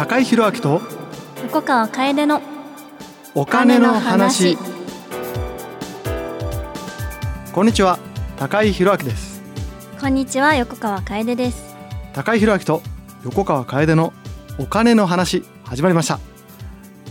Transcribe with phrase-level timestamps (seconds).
[0.00, 0.80] 高井宏明と
[1.42, 2.40] 横川楓の
[3.34, 4.56] お金の話。
[7.52, 7.98] こんにちは
[8.38, 9.42] 高井宏明です。
[10.00, 11.76] こんにちは横川楓です。
[12.14, 12.82] 高井宏明と
[13.24, 14.14] 横川楓の
[14.58, 16.18] お金の話始まりました。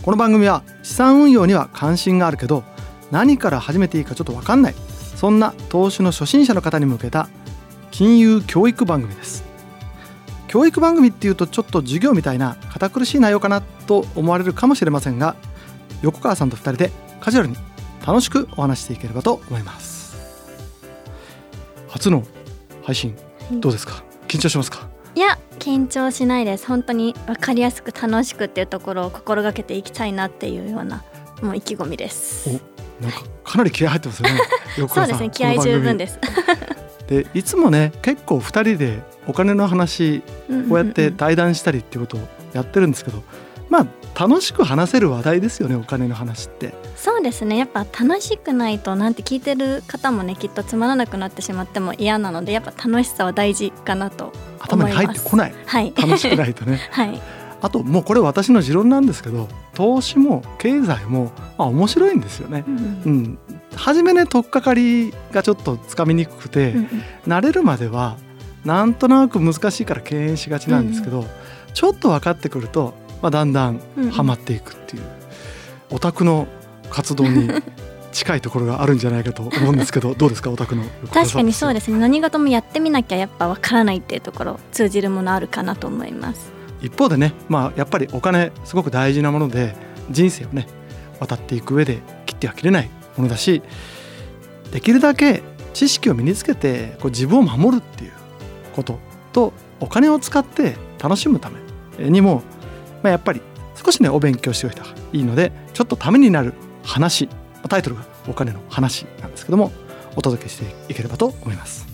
[0.02, 2.64] この番組は資産運用には関心があるけど
[3.12, 4.74] 何から始めていいかちょっと分かんない
[5.14, 7.28] そんな投資の初心者の方に向けた
[7.92, 9.48] 金融教育番組です。
[10.50, 15.36] 教育番組っていうとちょっと授業みたいな堅苦しい内容かなと思われるかもしれませんが
[16.02, 16.90] 横川さんと2人で
[17.20, 17.56] カジュアルに
[18.06, 20.16] 楽しくお話していければと思います。
[21.88, 22.24] 初の
[22.82, 23.14] 配信
[23.52, 24.02] どうですか？
[24.28, 24.88] 緊張しますか？
[25.14, 26.66] いや緊張しないです。
[26.66, 31.04] 本当に分かりやすく楽しくっていうところを心がけていきたいなっていうような
[31.42, 32.48] もう意気込みです。
[33.00, 34.40] なんかかなり気合入ってますよね。
[34.88, 35.30] そうですね。
[35.30, 36.18] 気合十分です。
[37.08, 40.22] でいつもね結構2人でお金の話
[40.68, 43.22] こうやって対談したりっていうことをやってるんですけど、
[43.68, 43.86] まあ
[44.18, 46.74] 楽しく話せる話題ですよねお金の話って。
[46.96, 47.56] そうですね。
[47.56, 57.20] やっぱ楽しくないとなんて聞いてる方もねきっとつまらなくなってしまっても嫌なのでやっぱ楽しさは大事かなと頭に入ってこない、はい、楽しくないとね、 はい、
[57.60, 63.38] あともうこれ私の持論なんですけど投資も経済もあ面白いんですよね、うん、うん、
[63.74, 66.88] 初めね取っかかりがちょっとつかみにくくて、うんうん、
[67.26, 68.16] 慣れるまでは
[68.64, 71.26] なんとなく難しいから敬遠しがちなんですけど、うん、
[71.72, 75.02] ちょっと分かってくるとまあ、だんだんはまっていくっていう、
[75.90, 76.48] オタクの
[76.90, 77.50] 活動に
[78.12, 81.98] 近いところがあるんじゃないかと思うんですけど どうですかオタクの確かにそうですね。
[81.98, 86.50] 何事もやってみなきゃやっぱわからないっていうところ通じるものあるかなと思います。
[86.82, 89.76] 一方でねまあやっぱりお金すごく大事なもので
[90.10, 90.66] 人生をね
[91.20, 93.62] 渡っていく上で切っては切れないものだし
[94.72, 95.42] できるだけ
[95.74, 98.12] 知識を身につけてこう自分を守るっていう
[98.74, 98.98] こと
[99.32, 101.50] とお金を使って楽しむた
[101.98, 102.42] めにも
[103.02, 103.40] まあ、やっぱり
[103.82, 106.54] 少しねお勉強しておいた方がいいのでちょっとためになる
[106.84, 107.28] 話
[107.68, 109.70] タイトルがお金の話なんですけども
[110.16, 111.86] お届けしていければと思います。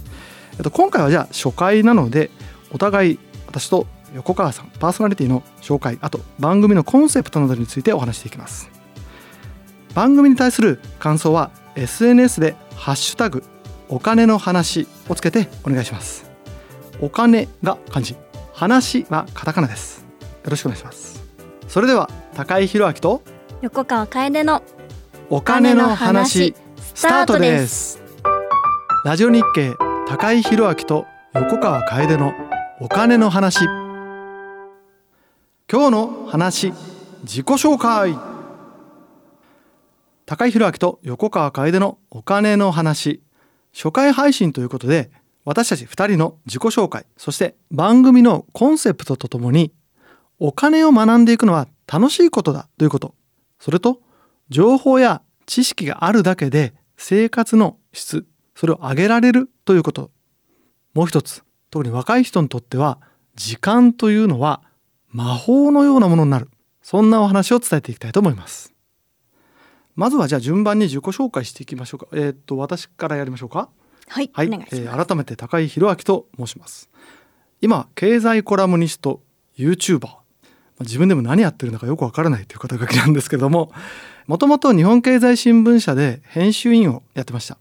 [0.54, 2.30] えっと、今回はじゃあ初回なので
[2.72, 8.70] お互い私と横川さんパーソナリティの紹介あと番組のコンセプトなどについてお話していきます。
[9.94, 13.44] 番組に対する感想は SNS で「ハッシュタグ
[13.88, 16.30] お金の話」をつけてお願いします。
[17.00, 18.25] お金が漢字。
[18.56, 20.06] 話はカタカナです。
[20.22, 21.22] よろしくお願いします。
[21.68, 23.22] それでは高井宏明と
[23.60, 24.62] 横川楓の
[25.28, 26.54] お金の話
[26.94, 28.00] スタートです。
[29.04, 29.74] ラジオ日経
[30.08, 32.32] 高井宏明と横川楓の
[32.80, 33.66] お金の話。
[35.70, 36.72] 今日の話
[37.24, 38.16] 自己紹介。
[40.24, 43.20] 高井宏明と横川楓のお金の話。
[43.74, 45.10] 初回配信ということで
[45.46, 49.72] 私たち2人の自己紹介そして番組のコンセプトとともに
[50.40, 53.14] お金を学んでいくのは楽しいことだということ。
[53.60, 54.02] それと
[54.50, 58.26] 情報や知識があるだけで生活の質
[58.56, 60.10] それを上げられるということ。
[60.94, 62.98] もう一つ特に若い人にとっては
[63.36, 64.62] 時間というのは
[65.08, 66.50] 魔法のようなものになる。
[66.82, 68.74] そんなお話を伝えていきたいと思います。
[69.94, 72.08] まずはじゃあ順番に自己紹介していきましょうか。
[72.12, 73.70] えー、っと私からやりましょうか。
[74.08, 76.88] はい、はい、えー、改めて高井宏明と申します。
[77.60, 79.22] 今経済コラムニスト
[79.58, 80.08] YouTuber
[80.80, 83.72] 自分でも何やってるのかよくわからないという肩書きなんですけども
[84.26, 87.58] もともと日本経済新聞社で編集員をやってました。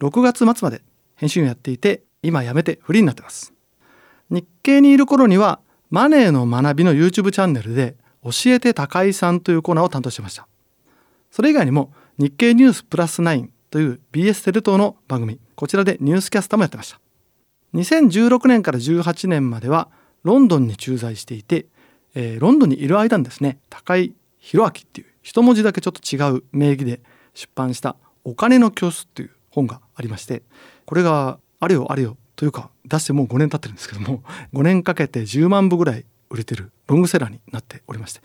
[0.00, 0.82] 6月末まで
[1.16, 3.52] 編集員をやっていて今辞めてフリーになってます。
[4.30, 5.60] 日経にいる頃には
[5.90, 10.48] マネーの学びの YouTube チャンネルで教えて高井さんというコーナーを担当してました。
[11.30, 15.40] それ以外にも日経ニュースプラス9という BS テレ東の番組。
[15.56, 17.00] こちらでニュースキャスターもやってました。
[17.74, 19.88] 2016年から18年までは
[20.22, 21.66] ロンドンに駐在していて
[22.14, 27.00] えー、ロンドンにいる間にですね高井宏明っていう一文字だけちょっと違う名義で
[27.34, 30.42] 出版した「お金の教室」っていう本がありまして
[30.86, 34.22] これがあれよあれよというか出してもう5年経ってるんですけども
[34.52, 38.20] 5年かけて10万部ぐらい売れてるロングセラーになっておりまして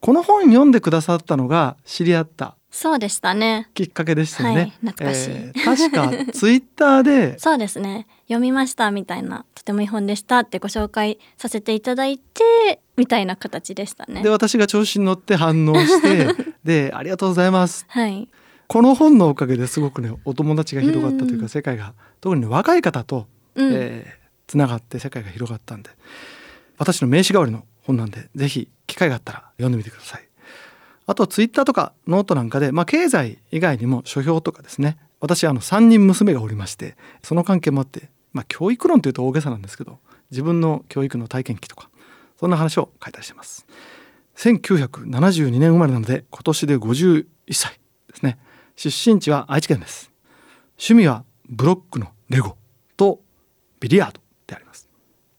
[0.00, 3.68] この本読んでくださったのが知り合ったそうでしたね。
[3.74, 8.06] きっかけでしたよね、はい、懐かしい、えー、確か ツイッターでそうですね。
[8.28, 14.22] 読みましたみたいなとてもいい本でしたってご紹介させていただいてみたいな形でしたね。
[14.22, 16.28] で私が調子に乗って反応して
[16.64, 17.86] でありがとうございます。
[17.88, 18.28] はい。
[18.68, 23.26] この本のおかげですごくねお友達が広がったというか、世界が特に、ね、若い方と、
[23.56, 25.90] うん、えー、つながって世界が広がったんで
[26.78, 30.29] 私の名刺代わりの本なんでぜひ機会があったら読んでみてください
[31.10, 34.96] あとツイッターとかノートなんかで、まあ、経済以外にも書評とかですね。
[35.20, 39.98] 私あの3人娘がおりましてその関係もあってまあ、教育論というと大げさなんですけど
[40.30, 41.90] 自分の教育の体験記とか
[42.38, 43.66] そんな話を書いたりしてます。
[44.36, 48.38] 1972年生まれなので今年で51歳ですね。
[48.76, 50.10] 出身地は愛知県です。
[50.78, 52.56] 趣味はブロックのレゴ
[52.96, 53.20] と
[53.80, 54.88] ビリヤードであります。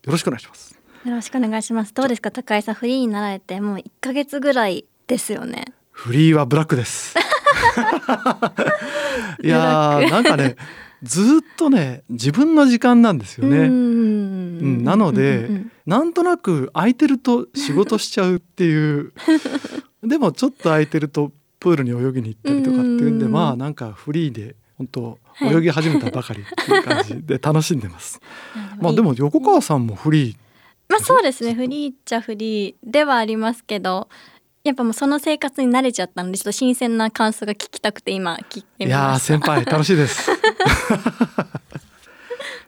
[0.04, 0.78] よろしくお願いします。
[1.06, 1.94] よろしくお願いします。
[1.94, 2.30] どうですか？
[2.30, 5.66] 高井さんフリーになられてもう1ヶ月ぐらいですよね。
[5.92, 7.16] フリーはブラックです。
[9.44, 10.56] いやーなんかね
[11.04, 11.26] ずっ
[11.58, 13.58] とね自分の時間なんですよね。
[13.58, 14.84] うん。
[14.86, 19.12] なので、うんうん、なんとなく空いてると仕事しちゃうっていう。
[20.02, 28.22] でもちょっと空いてるとプールに泳ぎに行ったりとかっていうんで、まあなんかフリーで本当泳ぎ始めたばかりっていう感じで楽しんでます。
[28.80, 30.36] まあでも横川さんもフリー。
[30.88, 31.54] まあそうですね。
[31.54, 34.08] フリーっちゃフリーではありますけど
[34.64, 40.30] やっぱもうその生活に慣れちゃったのでちょっと新鮮な感想が聞きたくて今聞いていや先輩楽しいです。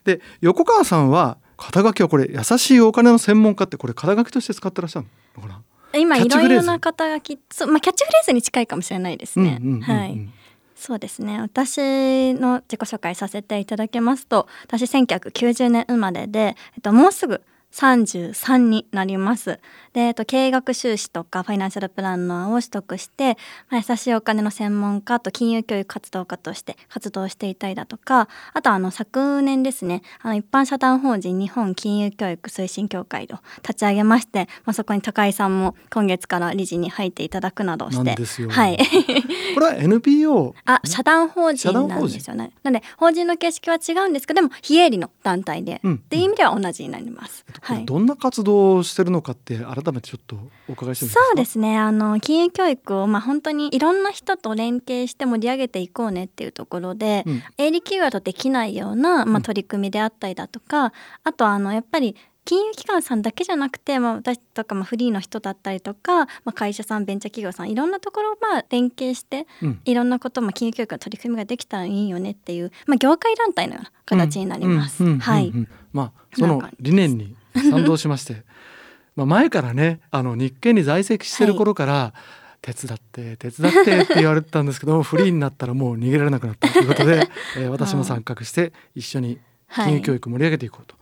[0.04, 5.62] で横川さんは肩書きはこれ優しいお金の専門家ってこれ肩書きとして使ってらっしゃるのかな？
[6.00, 10.28] 今いろいろな肩書きそう、まあ、キャッチフレーズに近いかもしれないですね、はい。
[10.76, 11.40] そうですね。
[11.40, 17.42] 私の自己紹介させていただきますと私1990年生まれで、えっと、もうすぐ
[17.74, 19.60] 33になります。
[19.94, 23.38] で、えっと、経営学修士とかファイナンシャルプランナーを取得して、
[23.70, 38.16] まあ、優しいお金の専門家と金融教育活動家として活動していたりだとかあとあの昨年ですねあの一般社団法人日本金融教育推進協会を立ち上げまして、まあ、そこに高井さんも今月から理事に入っていただくなどして
[38.50, 38.78] はい。
[39.56, 42.52] これは NPO あ社団法人なんですよね。
[42.64, 47.46] なので法人の形式は違うんですけどでも非営利の団体で、うん、っていう意味では同じになります。
[47.64, 50.36] はい、どんな活動をしてるのかって改めてちょっと
[50.68, 51.20] お伺いしてもいいですか？
[51.28, 51.78] そうですね。
[51.78, 60.92] あの金融教育をまあ本当にいろんな人と連携して盛り上げていこうねっていうところで、うん、営利企業だとできないような、まあ、取り組みであったりだとか、うん、
[61.24, 62.16] あとあのやっぱり
[62.46, 75.06] 金融機関さんだけじゃなくて、まあ、私とか、まあ、フリーの人だったりとか、まあ、会社さんベンチャー企業さんいろんなところをまあ連携して、うん、いろんなこと、まあ、金融教育の取り組みができたらいいよねっていう、まあ、業界団体のような形になります。
[75.20, 75.54] はい、
[75.94, 78.44] まあ、その理念に賛同しまして。
[79.16, 82.44] まあ前からねあの日系に在籍してる頃から、はい。
[82.64, 87.30] 手伝って手伝ってって言われてたんですけど フリーになったらもう逃げられなくなったということで、
[87.60, 89.38] えー、私も参画して一緒に
[89.70, 90.96] 金融教育盛り上げていこうと、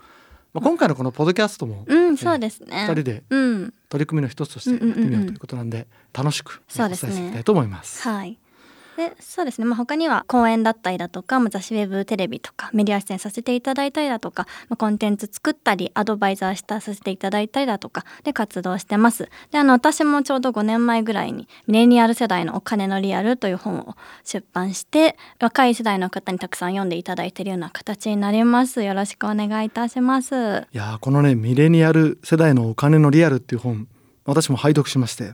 [0.55, 2.87] まあ、今回のこのポッドキャストも、うん、そうですね。
[2.89, 3.23] 2人で
[3.89, 8.01] 取り組みの一つとしてやってみようということなんで楽しくお伝えしていきたいと思います。
[8.01, 8.39] はい
[8.97, 19.29] でそうですね、まあ、他には講演だったりだとか、ま、雑誌ウェブテレビとかメディア出演させていただいたりだとか、まあ、コンテンツ作ったりアドバイザーしたさせていただいたりだとかで活動してます。
[19.51, 28.83] であの私もちょうど5年前ぐらいにミレニアル世代のお金のリアルという本を出版して若い世代の方にたくさん読んでいただいているような形になります。
[28.83, 30.35] よろしくお願いいたします。
[30.71, 33.87] いやこのねミレニアル世代のお金のリアルっていう本
[34.25, 35.33] 私も拝読しまして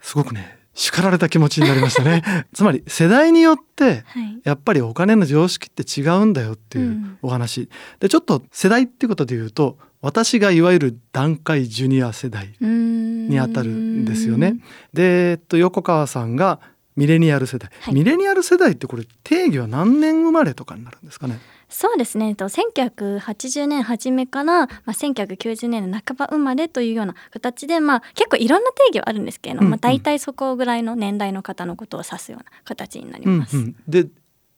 [0.00, 2.22] すごくね叱られた気持ちになりましたね。
[2.52, 4.04] つまり世代によって
[4.42, 7.68] やっぱりお金の常識って違うんだよっていうお話、うん、
[8.00, 14.56] でちょっと世代っていうことで言うと私がいわゆる団塊ジュニア世代にあたるんですよね。
[14.92, 16.60] で、えっと、横川さんが
[16.96, 21.38] ミレニアル世代、はい、ミレニアル世代ってこれ定義は何年生まれとかになるんですかね？
[21.68, 22.34] そうですね。
[22.38, 33.56] 1980年初めから、まあ、1990年の半ば生まれというような形で、まあ、結構いろんな定義はあるんですけれども、うんうん、まあ、大体そこぐらいの年代の方のことを指すような形になります。
[33.56, 34.06] うんうん、で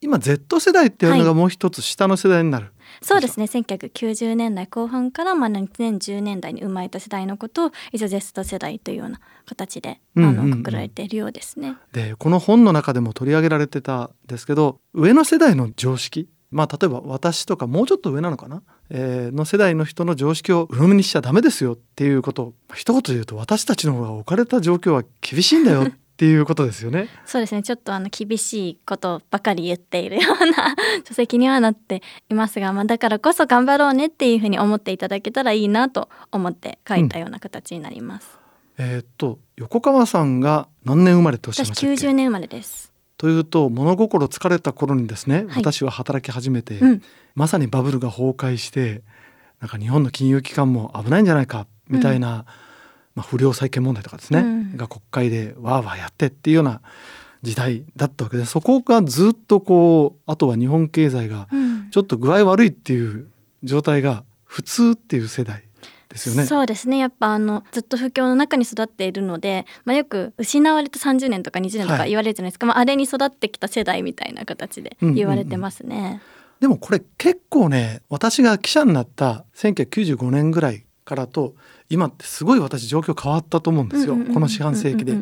[0.00, 3.47] 今 Z 世代っていうのがもう一つ下の世代になる、はい、そうですね。
[3.47, 11.76] 1990年代後半からまあ2010年代に生まれた世代のことを一応 Z 世代というような形で、あのくくられているようですね。
[11.92, 27.09] でこの本の中でも取り上げられてたんですけど上の世代の常識まあ例えば私とかもうちょっと上なのかな、えー、の世代の人の常識を鵜呑みにしちゃダメですよっていうことを一言で言うと私たちの方が置かれた状況は厳しいんだよっていうことですよね。
[27.27, 27.63] そうですね。
[27.63, 30.75] ちょっとあの厳しいことばかり言っているような
[31.07, 38.39] 書籍にはなっていますが、まあだからこそ頑張ろうねっていうふうに思っていただけたらいいなと思って書いたような形になります。
[38.79, 41.97] うん、えー、っと横川さんが何年生まれとおっしゃいましたっけ？
[41.99, 42.96] 私90年生まれです。
[43.18, 47.02] というと物心疲れた頃にですね、はい、私は働き始めて、うん、
[47.35, 49.02] まさにバブルが崩壊して
[49.61, 52.46] なんか日本の金融機関も危ないんじゃないかみたいな、うん、ま
[53.18, 56.82] あ、不良債権問題とかですね、うん、が国会でわーわーやってっていうような
[57.42, 61.49] 時代だったわけでそこがずっとこうあとは日本経済が
[61.90, 63.28] ちょっと具合悪いっていう
[63.62, 65.65] 状態が普通っていう世代
[66.16, 66.46] ですよね。
[66.46, 66.99] そうですね。
[66.99, 75.96] やっぱあのずっと不況の中に育っているので、まあ、よく失われた30年とか20年とか言われるじゃないですか、はい、まあ、あれに育ってきた世代みたいな形で言われてますね。
[75.96, 76.20] うんうんうん、
[76.61, 81.54] でもこれ結構ね私が記者になった1995年ぐらいからと
[81.88, 85.16] 今ってすごい私状況変わったと思うんですよ、この四半世紀で。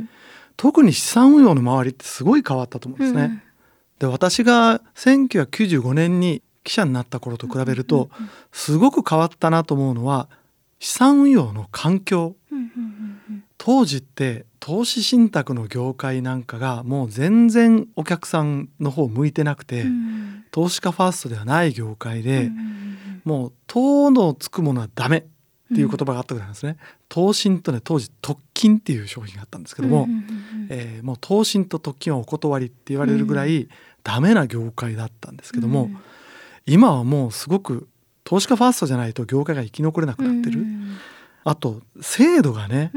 [0.56, 3.22] 特に資産運用の周りってすごい変わったと思うんですね。
[3.22, 3.42] うん、
[3.98, 8.08] で私が1995年に記者になった頃と比べると
[8.50, 10.28] すごく変わったなと思うのは
[10.78, 12.36] 資産運用の環境。
[13.58, 19.86] 当時って投資信託の業界なんかがもう全然お客さんの方向いてなくて、
[20.50, 22.50] 投資家ファーストではない業界で、
[23.24, 25.22] もう「投のつくものはダメ」っ
[25.74, 26.76] ていう言葉があったぐらいなんですね。
[27.08, 30.08] 投信とね当時特金っていう商品があったんですけども、
[30.68, 33.68] えー、もう投信と特金はお断りって言われるぐらい
[34.02, 35.90] ダメな業界だったんですけども、
[36.66, 37.88] 今はもうすごく
[38.24, 40.64] 投資家ファーストじゃないと業界が生き残れなくなってる。
[41.44, 42.90] あと制度がね、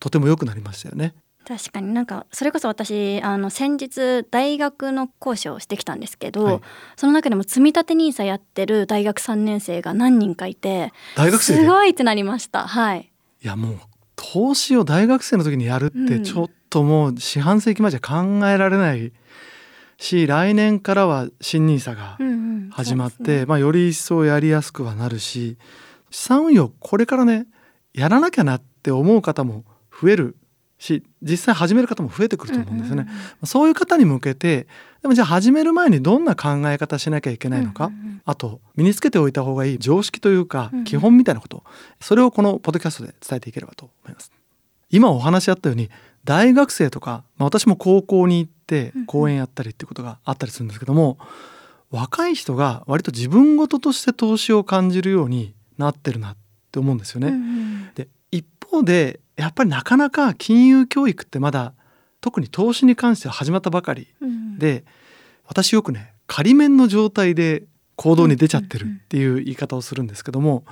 [0.00, 1.14] とても良くなりましたよね。
[1.46, 1.94] 確かに。
[1.94, 6.60] なんかそれこそ私あの先日大学の講師をしてきたんですけど、はい、
[6.96, 12.66] その中でも積み立て NISA やってる大学3年生が何人かいて大学生すごいってなりました。
[12.66, 13.12] はい。
[13.42, 13.78] いやもう
[14.16, 19.12] 投資を大学生の時にやるってちょっともう四半世紀前じゃ考えられない
[19.98, 22.18] し、うん、来年からは新 NISA が
[22.70, 25.56] 始まって、うんうんね、まあ、より一層やりやすくはなるし
[26.10, 27.46] 資産運用これからね
[27.92, 30.36] やらなきゃなって思う方も増える
[30.78, 33.02] し実際始める方も増えてくると思うんですよね。
[33.02, 34.66] うんうんうん、そういう方に向けて
[35.00, 41.64] でもじゃあ始める前にどんな考え方しなきゃいけないのか、うんうんうん、あと身につけておいた方がいい常識というか、基本みたいなこと。
[42.00, 44.30] それをこのポッドキャストで伝えていければと思います。
[44.90, 45.90] 今お話しあったように
[46.24, 56.36] 大学生とか、まあ、私も高校に行って講演やったりっていうことがあったりするんですけども、うんうん、若い人が割と自分事として投資を感じるようになってるなっ
[56.72, 57.28] て思うんですよね。
[57.28, 61.74] うんうん、で一方でやっぱりなかなか金融教育ってまだ
[62.20, 64.08] 特に投資に関しては始まったばかり
[64.58, 64.84] で、うん、
[65.46, 67.64] 私よくね仮面の状態で
[67.96, 70.64] 行動に出ちゃってるっていう言い方をするんですけども、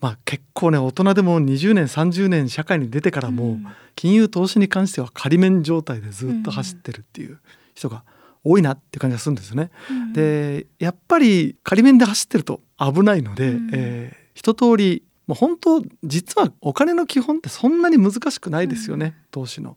[0.00, 3.58] まあ、結構ね大人でも20年30年社会に出てからも
[3.94, 7.38] 金融投資に関しては仮面状態でずっと走ってるっていう
[7.74, 8.04] 人が
[8.42, 9.70] 多いなって感じがするんですよね。
[9.90, 19.76] うん、でやっぱり仮面で走ってると危ないので、うん、えー、一通りもう本当実はお金の基本ってそんなに難しくないですよね、うん、投資の。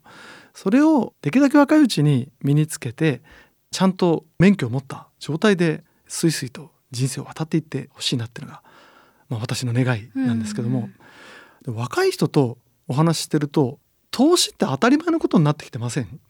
[0.54, 3.22] それをできるだけ若いうちに身につけて
[3.70, 8.62] ちゃんと免許を持った状態でスイスイと人生を渡っていってほしいなっていうのが、
[9.34, 10.88] まあ、私の願いなんですけども、
[11.66, 13.78] うん、若い人とお話ししてると
[14.10, 16.20] 投資って当たり前のことになってきてません？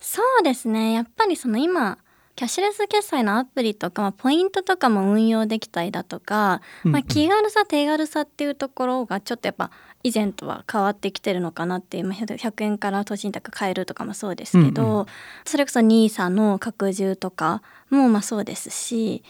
[0.00, 0.92] そうですね。
[0.92, 1.98] やっぱりその今
[2.34, 9.72] キャッシュレス決済のアプリとか、まあ、ポイントとかも運用できたりだとか、まあ、気軽さ手軽さっていうところがちょっとやっぱ
[10.04, 15.06] 以前とは変わってきてるのかなっていう、まあ、100円から投資信託買えるとかもそうですけど、うんうん、
[15.44, 19.24] それこそ NISA の拡充とかもまあそうですし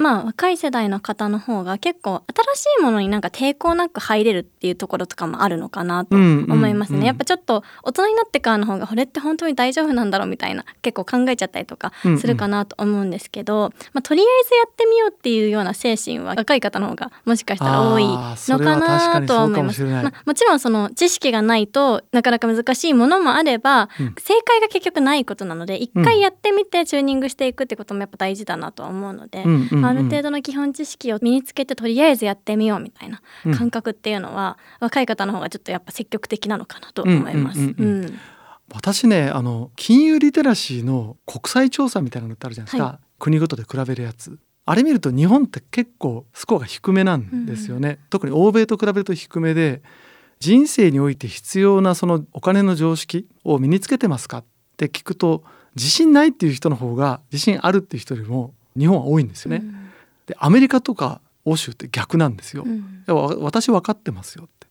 [0.00, 2.22] まあ若い世代の方の方が結構
[2.54, 19.84] 新しいものになんか抵抗なく入れるっていうところとかもあるのかなと思いますね、やっぱちょっと大人になってからの方がこれって本当に大丈夫なんだろうみたいな結構考えちゃったりとかするかなと思うんですけど、うんうん、まあ、とりあえずやってみようっていうような精神は若い方の方がもしかしたら多いのかなとは思います。
[19.84, 33.20] まあ、もちろんその知識がないとなかなか難しいものもあれば、うん、正解が結局ないことなので一回やってみてチューニングしていくってこともやっぱ大事だなとは思うので、うんうんうん、ある程度の基本知識を身につけてとりあえずやってみようみたいな
[33.56, 37.74] 感覚っていうのは、うん、若い方の方がちょっとやっぱ積極的なのかなと思います。
[38.72, 44.38] 私ねあの金融リテラシーの国際調査みたいなのってあるじゃないですか、はい、国ごとで比べるやつ。
[44.66, 49.82] あれ見ると日本って結構スコアが低めなんですよね、うん、特に欧米と比べると低めで
[50.38, 54.44] 人生において必要なそのお金の常識を身につけてますかっ
[54.76, 55.42] て聞くと
[55.74, 59.60] 自信ないっていう人の方が自信あるっていう人よりも日本は多いんですよね。
[59.62, 59.80] うん
[60.30, 62.64] でアメリカとか欧州って逆なんですよ。
[62.64, 63.04] うん、
[63.40, 64.68] 私分かってますよって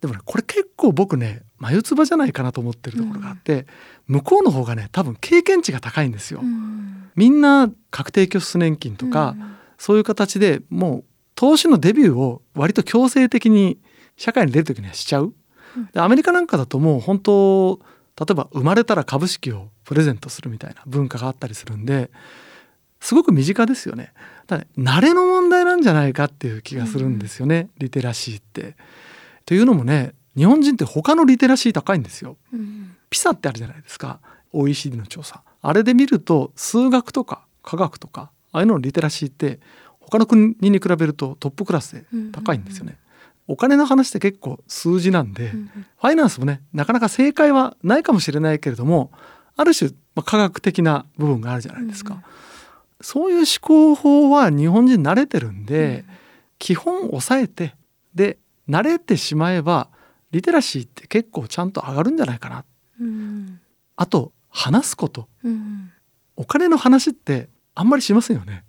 [0.00, 3.66] でもねこれ結構僕ね眉唾じゃないかなと思ってるところがあって、
[4.08, 6.40] うん、向こうの方がね多分経験値が高いんですよ。
[6.42, 9.36] うん、みんな確定拠出年金とか、
[9.78, 11.04] そういう形でもう
[11.36, 13.78] 投資のデビューを割と強制的に
[14.16, 15.32] 社会に出る時にはしちゃう。
[15.92, 17.80] でアメリカなんかだともう本当
[18.18, 22.10] 例えば生まれたら株式をプレゼントするみたいな文化があったりするんで
[23.04, 24.14] すごく身近ですよね。
[24.46, 28.76] だ慣れの問題なんじゃないかっていう気がするんですよね、うん、リテラシーって。
[29.44, 32.38] というのもね日本人って他のリテラシー高いんですよ。
[32.50, 34.20] うん、ピサってあるじゃないですか
[34.52, 35.42] OECD の調査。
[35.60, 39.60] あれで見ると数学とか科学とかああいうののリテラシーって
[40.00, 42.96] 他の国に比べるとトップクラスで高いんですよね。
[43.48, 49.12] お金の話って結構数字なんで、ファイナンスもねなかなか正解はないかもしれないけれども
[49.56, 52.22] ある種、まあ、科学的な部分があるじゃないですか。
[53.00, 56.14] そういう思考法は日本人慣れてるんで、うん、
[56.58, 57.74] 基本抑えて
[58.14, 59.88] で慣れてしまえば
[60.30, 62.64] リテラシーって結構ちゃんと上がるんじゃないかな、
[63.00, 63.60] うん、
[63.96, 65.90] あと話すこと、うん、
[66.36, 68.64] お金の話ってあんまりしませんよね。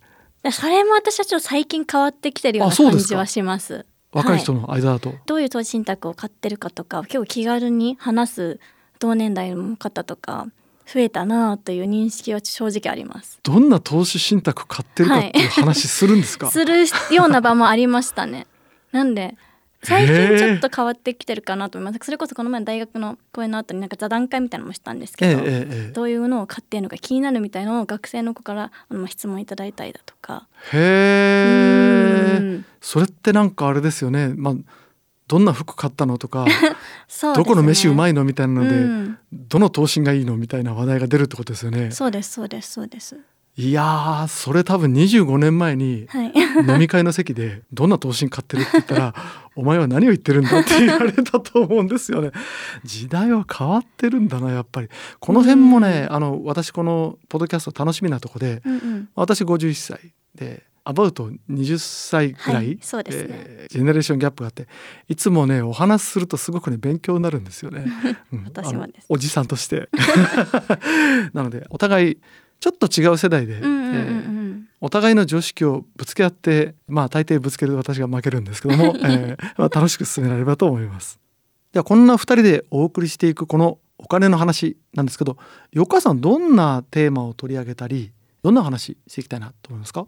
[0.52, 3.86] それも私はちょっと最近変わってきてるような感じはします。
[4.12, 8.60] 若い人の間だと、はい、どういう投資信託を買ってるかとか結構気軽に話す
[9.00, 10.48] 同年代の方とか
[10.92, 13.40] 増えたなという認識は正直あります。
[13.44, 18.48] どんな投資信託買ってるかっていう話するんですか、はい、するような場もありましたね。
[18.92, 19.36] なんで
[19.84, 22.06] 最近ちょっと変わってきてるかなと思います。
[22.06, 30.48] それこそこの前大学の講演の後になんか座談会みたいなのもしたんですけど、ええ、どういうのを買ってるのか気になるみたいのを学生の子からあの質問いただいたりだとか。
[30.74, 30.78] へ
[32.42, 34.34] えそれってなんかあれですよね。
[34.36, 34.56] まあ
[35.28, 36.52] どんな服買ったのとか ね、
[37.36, 43.18] どこの飯うまいのみたいなので、うん、どの頭身がいいのみたいな話題が出るってことですよねそうですそうですそうです
[43.58, 46.08] いやそれ多分25年前に
[46.68, 49.16] 飲み会の席で「どんな投資買ってる?」って言ったら
[49.56, 52.32] 「お前は何を言ってるんだ?」って言われたと思うんですよね。
[52.84, 54.90] 時代は変わってるんだなやっぱり。
[55.20, 63.30] この辺もね、あの私このポッドキャスト楽しみなとこで、うんうん、私51歳でアバウト20歳ぐらい、はいそうですね。
[63.32, 64.68] えー、ジェネレーションギャップがあって
[65.10, 67.86] いつもねお話しするとすごくね勉強になるんですよね。
[68.32, 69.06] うん、私もです。
[69.10, 69.90] おじさんとして。
[71.34, 72.18] なのでお互い
[72.60, 73.62] ちょっと違う世代で、
[74.80, 81.20] お互いの常識をぶつけ合ってまあ大抵ぶつける私が負けるんですけども、 えーまあ、楽しく進められればと思います。
[81.74, 85.38] ではこんな2人でお送りしていくこのお金の話なんですけど
[85.72, 88.12] 横川さんどんなテーマを取り上げたり
[88.44, 90.06] どんな話していきたいなと思いますか？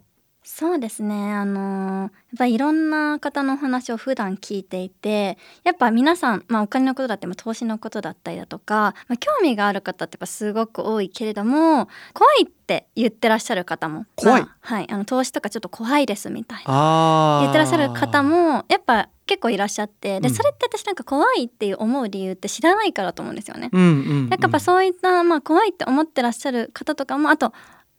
[0.50, 1.34] そうですね。
[1.34, 14.90] あのやっぱりいろんな方のお話を普段聞いていてやっぱ皆さん、まあ、お金のことだって投資のことだったりだとか、まあ、興味がある方ってやっぱすごく多いけれども怖いって言ってらっしゃる方も怖い、まあ、はい。
[14.90, 17.40] あの投資とかちょっと怖いですみたいな。
[17.42, 23.68] 言ってらっしゃる方もやっぱ結構いらっしゃってで、それって私なんか怖いっていう思う理由って知らないからと思うんですよね。
[23.70, 27.52] うんうんうん、なんかやっぱそういった、まあ、怖いって思ってらっしゃる方とかもあと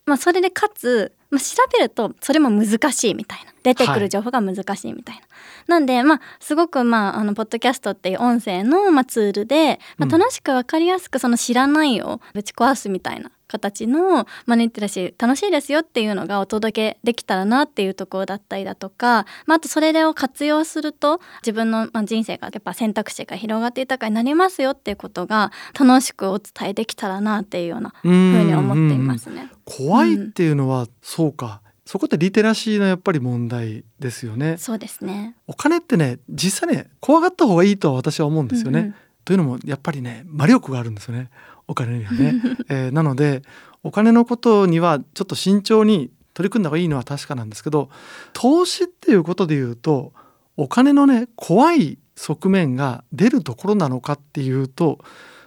[0.09, 5.21] まあ、それでかつ、まあ、調べるとそれも難しいみたいな出てくる情報が難しいみたいな。
[5.21, 5.29] はい、
[5.67, 29.49] なんでまあすごくまああのポッドキャストっていう音声のまあツールで、まあ、楽しく分かりやすくその知らないをぶち壊すみたいな形のマネーテラシー楽しいですよっていうのがお届けできたらなっていうところだったりだとか、まあ、あとそれを活用すると自分の人生がやっぱ選択肢が広がって豊かになりますよっていうことが楽しくお伝えできたらなっていうようなふうに思っていますね。
[29.65, 34.57] 怖いっていうのは、うん、そうかそこってリテラシーのやっぱり問題ですよね。
[34.57, 35.35] そうですね。
[35.47, 38.79] お金ってね実際ね怖がった方がいいとは私は思うんですよね。
[38.79, 41.31] うんうん、というのもやっぱりね魔力があるんですよね。
[41.69, 42.33] お金にはね、
[42.67, 43.43] えー、なので
[43.83, 47.89] お金のことにはちょっと慎重に取り組んだ方がいいのは確かなんですけど
[48.33, 50.11] 投資っていうことで言うと
[50.57, 54.99] お金のね怖い側面が出るところなのかっていうと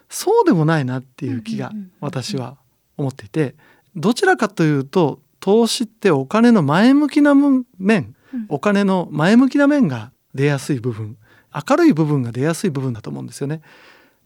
[0.09, 2.57] そうでもないなっていう気が私は
[2.97, 3.57] 思っていて
[3.97, 8.15] どちらかというと投資ってお金の前向きな面
[8.49, 11.17] お金の前向きな面が出やすい部分
[11.69, 13.61] 明るい部分が出やすい部分だと思うんですよね。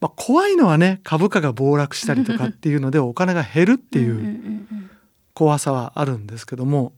[0.01, 4.67] まあ、怖いのはね株価が暴落したりとかっていうのでお金が減るっていう
[5.35, 6.93] 怖さはあるんですけども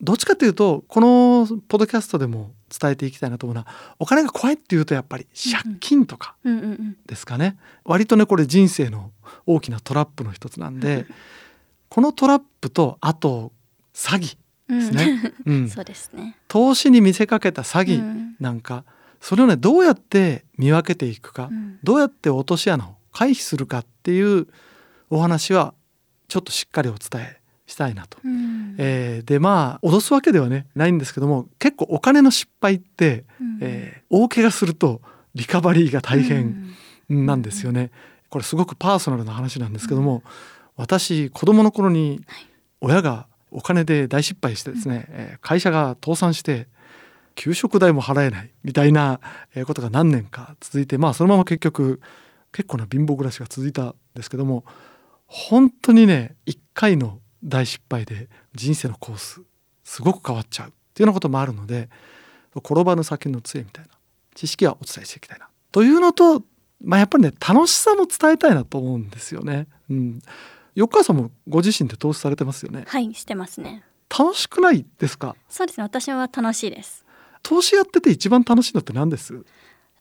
[0.00, 3.66] どっちかというとこのポッドキャストでも伝えていきたいなと思うのは
[3.98, 6.36] お金が怖いっていうとやっぱり借金とか
[7.06, 7.56] ですかね。
[7.84, 9.10] 割とねこれ人生の
[9.46, 11.06] 大きなトラップの一つなんで
[11.88, 13.52] このトラップとあと
[13.94, 14.36] 詐欺
[14.68, 15.32] ですね。
[15.46, 16.36] うん、 そうですね。
[16.46, 18.84] 投資に見せかけた詐欺なんか、
[19.20, 24.46] それをねどうやって見分けていくか、うん、どうやって落とし穴を回避するかっていう
[25.10, 25.74] お話は
[26.28, 28.18] ちょっとしっかりお伝えしたいなと。
[28.24, 35.00] うん、えー、でまあ脅すわけではねないんですけども結構お金の失敗って、うん、えー、大怪我すると
[35.34, 36.74] リカバリーが大変
[37.08, 37.90] なんですよね。
[38.30, 40.22] これすごくパーソナルな話なんですけども、
[40.76, 42.20] 私子供の頃に
[42.80, 46.68] 親がお金で大失敗してですね、え会社が倒産して
[47.38, 49.20] 給食代も払えないみたいな
[49.64, 52.00] ことが何年か続いてまあそのまま結局
[52.50, 54.64] 結構な貧乏暮らしが続いたんですけども
[55.26, 59.40] 本当にね一回の大失敗で人生のコース
[59.84, 61.88] すごく変わっちゃうっていうようなこともあるので
[62.56, 63.90] 転ばぬ先の杖みたいな
[64.34, 66.42] 知識はお伝えしていきたいなというのと、
[66.82, 69.68] まあ、やっぱりね楽しさも伝えたいなと思うんですよね。
[69.88, 70.20] うん、
[70.74, 72.82] 横川さんもご自身で投資されてますよね。
[72.88, 73.84] はいしてますね。
[74.10, 75.36] 楽しくないですか？
[75.48, 77.04] そうですね私は楽しいです。
[77.48, 79.42] 投資やってて一番楽しいのって何です？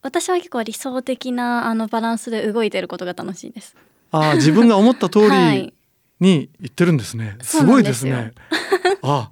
[0.02, 3.74] 私は結構理想的なあのバランスで動いてることが楽しいです。
[4.12, 5.74] ああ自分が思った通り
[6.20, 8.34] に言ってるんですね、はい、すごいですね。
[9.02, 9.32] あ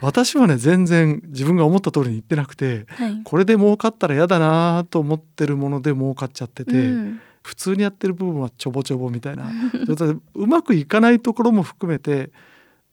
[0.00, 9.52] 私はね全然自分が思った通りに言ってなくて、はい、これで儲かったら嫌だなと思ってるもので儲かっちゃってて、うん、普通にやってる部分はちょぼちょぼみたいな。
[10.34, 12.32] うまくいかないところも含めて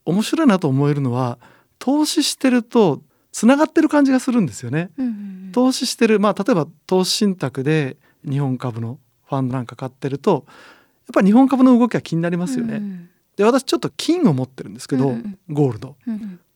[0.06, 1.40] 面白いなと思えるのは
[1.80, 3.02] 投資してると
[3.40, 4.90] つながってる感じがするんですよね。
[4.98, 7.96] うん、投資してるまあ例えば投資信託で
[8.30, 9.00] 日本株の
[9.30, 12.76] ファンドなんか買ってるとやっぱり日本株の動きは気になりますよね。
[12.76, 15.96] うん、で私ちょっと金を持ってるんですけど、うん、ゴールド、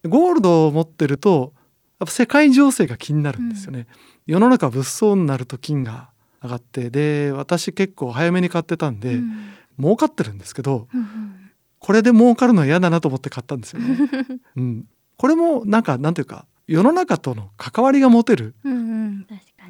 [0.10, 1.54] ゴールドを持ってると
[2.02, 3.88] やっぱ世界情勢が気になるんですよね。
[4.26, 6.10] 世の中物騒になると金が
[6.44, 9.22] 上がってで私結構早めに買ってたんで、
[9.80, 10.90] 儲かってるんですけど、
[11.80, 13.98] これで儲かるのは嫌だなと思って買ったんですよね。
[14.58, 18.56] うん、これもなんかなんていうか世の中との関わりが持てる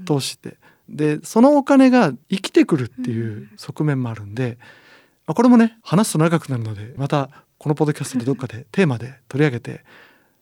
[0.05, 0.57] 投資って。
[0.89, 4.57] でそのお金が生きてくるっていう側面もあるんで、
[5.25, 9.85] まあ、これもね話すと長くなるのでまたこのポッドキャストでどっかで テーマで取り上げて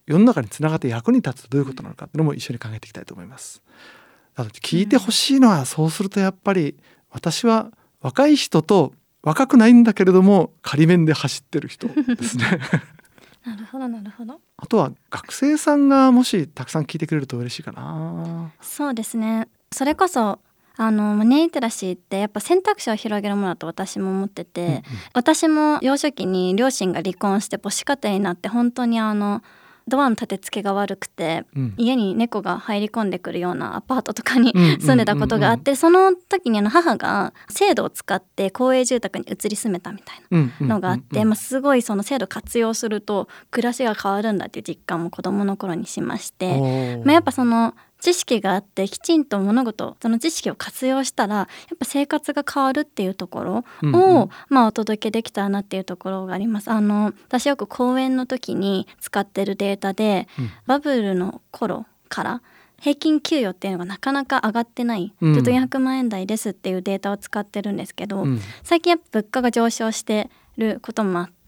[0.07, 3.61] 世の中につながって役に立つとどういうことなのかっていうのも一緒に考えていきたいと思います。
[4.35, 6.75] だから聞いてほしいのはそうするとやっぱり
[7.11, 12.59] 私は若い人と若くないんだけれども仮面で走ってる人ですね
[13.45, 14.39] なるほどなるほど。
[14.57, 18.51] あとは学生さんがもしたくさん聞いてくれると嬉しいかな。
[18.61, 19.47] そうですね。
[19.71, 20.39] それこそ
[20.77, 29.41] あのマネーリテラシーってやっぱ選択肢を広げるものだと私も思ってて、うんうん、私も幼少期に両親が離婚して母子家庭になって本当にあの
[29.87, 56.69] ドアの立て付けが悪くて、うん、家に猫が入り込んでくるようなアパートとかに 住んでたことがあってその時にあの母が制度を使って公営住宅に移り住めたみたいなのがあって、まあ、すごいその制度活用すると暮らしが変わるんだっていう実感も子どもの頃にしまして、まあ、やっぱその知識があってきちんと物事その知識を活用したらやっぱ生活が変わるっていうところを、うんうん、まあ、お届けできたらなっていうところがあります。
[56.69, 62.41] あの私よく講演の時に使ってるデータで、うん、バブルの頃から
[62.81, 71.40] 平均給与っていうのがなかなか上がってない、ずっと400万円台ですっていうデータを使ってるんですけど、うん、最近やっぱ物価が上昇してることもあって、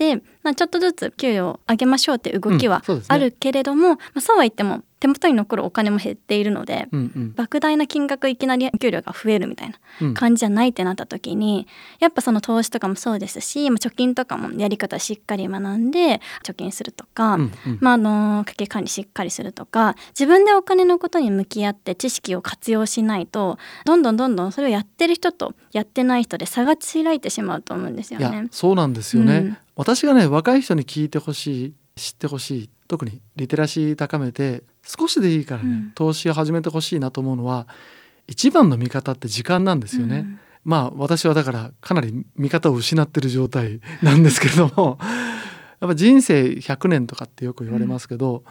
[0.43, 11.67] まあ、ちょっとずつ給与を上げましょうっていう動きはあるけれども、うんそう、ね、まあ、そうは言っても手元に残るお金も減っているので、うんうん、莫大な金額いきなり給料が増えるみたいな感じじゃないってなった時に、
[11.99, 28.47] やっぱその投資とかもそうですし、まあ、貯金とかもやり方しっかり学んで貯金するとか、うんうん、まあ、あの家計管理しっかりするとか自分でお金のことに向き合って知識を活用しないとどんどんどんどんそれをやってる人とやってない人で差が開いてしまうと思うんですよね。
[28.51, 37.67] そうなんですよね、うん、私がね若い人に聞いてほしい知ってほしい特にリテラシー高めて少しでいいからね、うん、投資を始めてほしいなと思うのは
[38.27, 40.19] 一番の見方って時間なんですよね。
[40.19, 44.97] うん、まあ私はだからかなり見方を失ってる状態なんですけれども
[45.81, 48.43] やっぱ人生100年とかってよく言われますけど、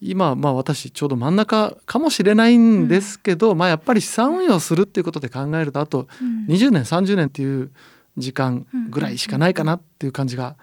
[0.00, 6.08] うん、今まあ私ちょうど真ん中かもしれないんですけど、まあやっぱり資産運用するっていうことで考えるとあと
[6.48, 7.70] 20年30年っていう
[8.16, 10.56] 時間ぐらいしかないかなっていう感じが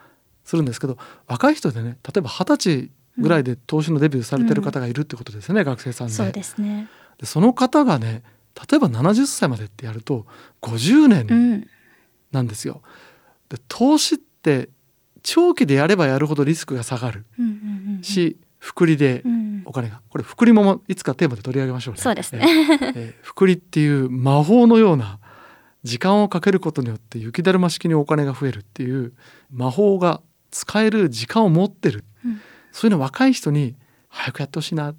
[0.44, 6.14] するんですけど若い人でね例えば二十歳ぐらいで投資のデビューされてる方がいるってことですね、うん、学生さんで。
[6.14, 6.88] そうですね。
[7.18, 8.24] でその方がね
[8.70, 10.26] 例えば70歳までってやると
[10.62, 11.68] 50年
[12.32, 12.82] なんですよ。
[13.50, 14.70] で投資って
[15.24, 17.26] 長期でやればやるほどリスクが下がる
[18.02, 19.24] し、複利で
[19.66, 22.02] お金が、これ複利もいつかテーマで取り上げましょうね。
[22.02, 22.46] そうですね、
[22.96, 25.20] えー、複利っていう魔法のような
[25.84, 29.14] 時間をかけることによって雪だるま式にお金が増えるっていう
[29.52, 33.76] 魔法が使える時間を持ってる、うん、そういうの若い人に
[34.10, 34.94] 早くやってほしいな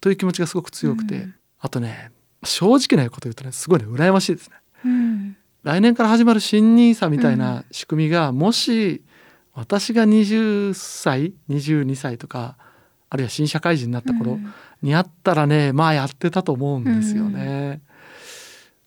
[0.00, 2.10] という気持ちがすごく強くて、うん、あとね
[2.42, 4.56] 正直なこと言うとねすごいね羨ましいですね。
[4.84, 9.02] うん、来年から始まる新 NISA みたいな仕組みが、もし
[9.54, 12.58] 私が20歳22歳とか
[13.08, 14.38] あるいは新社会人になった頃
[14.82, 17.80] にあったらねまあやってたと思うんですよね。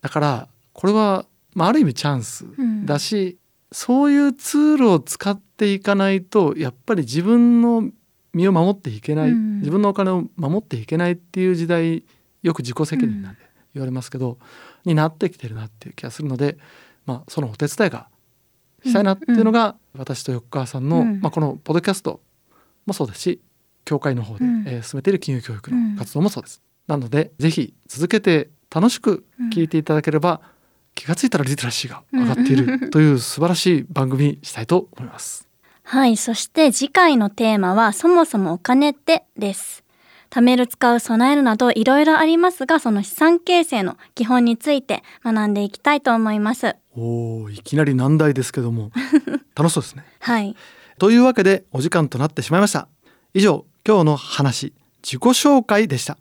[0.01, 0.47] だから
[0.78, 2.46] これは、まあ、ある意味チャンス
[2.86, 3.40] だし、
[3.72, 7.90] そういうツールを使っていかないとやっぱり自分の
[8.32, 12.06] 身を守っていけない、うん、自分のお金を守っていけないっていう時代
[12.44, 13.42] よく自己責任なんて
[13.74, 14.38] 言われますけど、うん、
[14.86, 16.58] になってきてるなっていう気がするので、
[17.08, 18.08] まあ、そのお手伝いが
[18.86, 22.22] したいなっていうのが、私と横川さんの、まあ、このポッドキャスト
[22.86, 23.42] もそうですし
[23.84, 26.62] 協会の方で、えー、進めている金融教育の活動もそうです。
[26.86, 30.42] なのでぜひ続けて楽しく聞いていただければ、
[30.98, 35.48] 気がついたらリテラシーが上がっているという素晴らしい番組にしたいと思います。
[35.84, 39.84] はい、そして次回のテーマはそもそもお金ってです。
[40.32, 46.76] 貯める使う備えるなどいろいろありますがその資産形成の基本について学んでいきたいと思います。
[46.98, 48.92] おおいきなり難題ですけども。
[49.56, 50.04] 楽しそうですね。
[50.20, 50.56] はい。
[50.98, 52.88] というわけでお時間となってしまいました。
[53.36, 56.18] 以上今日の話自己紹介でした。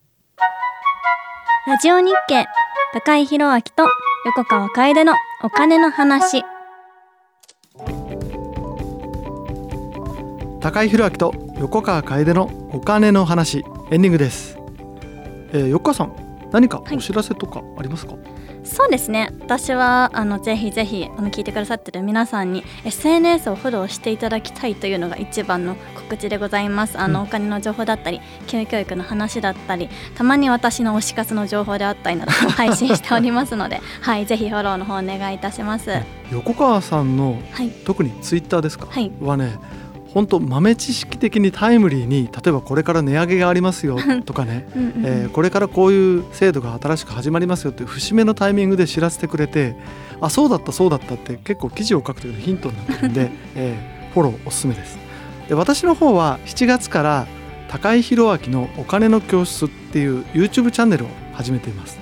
[1.67, 2.47] ラジオ日経
[2.93, 3.91] 高井宏明と
[4.27, 6.45] 横川楓のお金の話。
[10.61, 13.65] 高井宏明と横川楓のお金の話。
[13.91, 14.59] エンディングです、
[15.53, 18.36] えー、横川さん何かお知らせとかありますか、はい
[18.67, 19.31] そうですね。
[19.41, 26.99] 私はあのぜひぜひあの聞いてくださってる皆さんに SNS をフォローしていただきたいというのが一番の告知でございます。
[26.99, 35.91] あの、うん、お金の情報だったり教育の話だったりたまに私の推し活の情報であったりなど 配信しておりますのではいぜひフォローの方お願いいたします。
[36.33, 39.53] 横川さんの、はい、特にツイッターですか、はい、はね
[40.17, 49.77] 本当豆知識的にタイムリーに例えばこれから値上げがありますよとかね うん、えー、これからこういう制度が新しく始まりますよっていう節目のタイミングで知らせてくれて
[50.23, 54.99] あそうだったそうだったって結構記事を書くというヒントになってるん で、えー、フォローおすすめです。
[55.51, 57.27] で私の方は7月から
[57.69, 61.99] 高井宏明のお金の教室っていう YouTube チャンネルを始めています。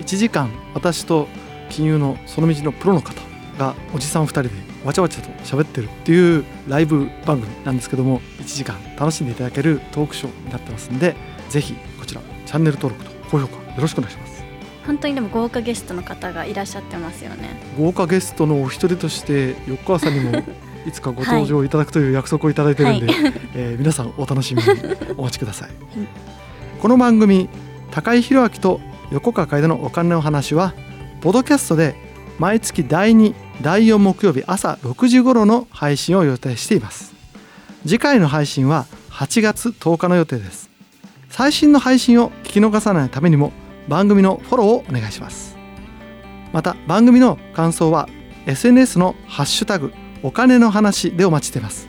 [0.00, 1.28] 1時間私と
[1.68, 3.12] 金融のその道のプロの方
[3.58, 11.14] がおじさん2人でわちゃわちゃと喋ってるっていうライブ番組なんですけども1時間楽しんでいただけるトークショーになってますんで
[11.50, 14.38] ぜひこちらチャンネル登録と高評価よろしくお願いします。
[14.86, 17.60] 本当にでも豪華ゲストの方がいらっしゃってますよね。
[17.76, 20.42] 豪華ゲストのお一人として横川さんにも
[20.88, 23.14] いつかご登場いただくという約束をいただいてるんで、はい、
[23.54, 24.68] えー、皆さんお楽しみに
[25.18, 25.78] お待ちください、 はい、
[26.80, 27.50] この番組
[27.90, 30.72] 高井宏明と横川楓のお金の話は
[31.20, 32.07] ポドキャストで
[32.38, 37.12] 毎月第2第4木曜日朝6時頃の配信を予定しています。
[37.82, 40.70] 次回の配信は8月10日の予定です。
[41.30, 43.52] 最新の配信を聞き逃さないためにも
[43.88, 45.56] 番組のフォローをお願いします。
[46.52, 48.08] また番組の感想は
[48.46, 51.88] SNS のハッシュタグお金の話でお待ちしています。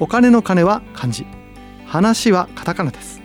[0.00, 1.26] お金の金は漢字。
[1.86, 3.22] 話はカタカナです。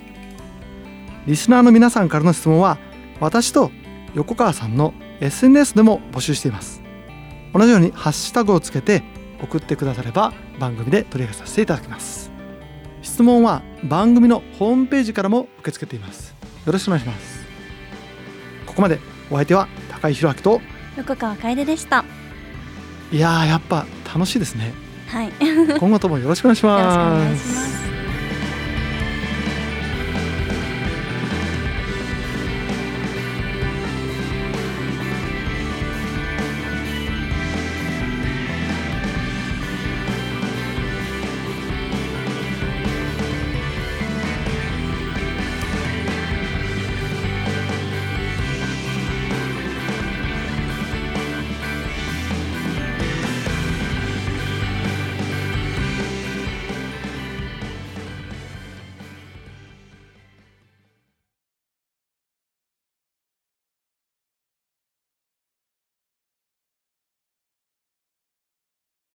[1.26, 2.78] リスナーの皆さんからの質問は
[3.20, 3.72] 私と
[4.14, 6.82] 横川さんの SNS でも募集しています。
[7.54, 9.04] 同じようにハッシュタグをつけて
[9.42, 12.32] 送ってくだされば番組で取り上げさせていただきます。
[13.02, 16.36] 質問は番組のホームページからも受け付けています。
[16.66, 17.42] よろしくお願いします。
[18.66, 20.62] ここまでお相手は高井宏明と
[20.98, 22.04] 横川楓でした。
[23.12, 24.74] いややっぱ楽しいですね。
[25.08, 25.32] はい。
[25.80, 27.91] 今後ともよろしくお願いします